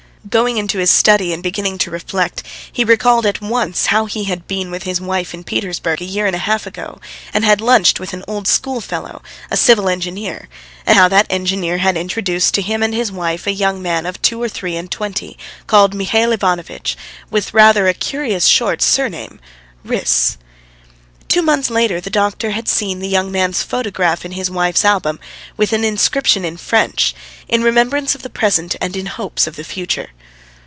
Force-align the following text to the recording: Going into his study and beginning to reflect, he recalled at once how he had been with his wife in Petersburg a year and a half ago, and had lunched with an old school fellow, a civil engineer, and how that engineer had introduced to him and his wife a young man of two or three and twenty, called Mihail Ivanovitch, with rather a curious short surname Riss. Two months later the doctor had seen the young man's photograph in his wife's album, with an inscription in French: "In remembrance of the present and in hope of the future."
Going 0.29 0.57
into 0.57 0.77
his 0.77 0.91
study 0.91 1.33
and 1.33 1.41
beginning 1.41 1.79
to 1.79 1.89
reflect, 1.89 2.43
he 2.71 2.83
recalled 2.85 3.25
at 3.25 3.41
once 3.41 3.87
how 3.87 4.05
he 4.05 4.25
had 4.25 4.47
been 4.47 4.69
with 4.69 4.83
his 4.83 5.01
wife 5.01 5.33
in 5.33 5.43
Petersburg 5.43 5.99
a 5.99 6.05
year 6.05 6.27
and 6.27 6.35
a 6.35 6.39
half 6.45 6.67
ago, 6.67 6.99
and 7.33 7.43
had 7.43 7.59
lunched 7.59 7.99
with 7.99 8.13
an 8.13 8.23
old 8.27 8.47
school 8.47 8.81
fellow, 8.81 9.23
a 9.49 9.57
civil 9.57 9.89
engineer, 9.89 10.47
and 10.85 10.95
how 10.95 11.07
that 11.07 11.25
engineer 11.31 11.79
had 11.79 11.97
introduced 11.97 12.53
to 12.53 12.61
him 12.61 12.83
and 12.83 12.93
his 12.93 13.11
wife 13.11 13.47
a 13.47 13.51
young 13.51 13.81
man 13.81 14.05
of 14.05 14.21
two 14.21 14.39
or 14.41 14.47
three 14.47 14.75
and 14.77 14.91
twenty, 14.91 15.39
called 15.65 15.95
Mihail 15.95 16.31
Ivanovitch, 16.31 16.95
with 17.31 17.55
rather 17.55 17.87
a 17.87 17.93
curious 17.95 18.45
short 18.45 18.83
surname 18.83 19.39
Riss. 19.83 20.37
Two 21.27 21.41
months 21.41 21.69
later 21.69 22.01
the 22.01 22.09
doctor 22.09 22.49
had 22.51 22.67
seen 22.67 22.99
the 22.99 23.07
young 23.07 23.31
man's 23.31 23.63
photograph 23.63 24.25
in 24.25 24.33
his 24.33 24.51
wife's 24.51 24.83
album, 24.83 25.17
with 25.55 25.71
an 25.71 25.85
inscription 25.85 26.43
in 26.43 26.57
French: 26.57 27.15
"In 27.47 27.63
remembrance 27.63 28.13
of 28.13 28.21
the 28.21 28.29
present 28.29 28.75
and 28.81 28.97
in 28.97 29.05
hope 29.05 29.39
of 29.47 29.55
the 29.55 29.63
future." 29.63 30.09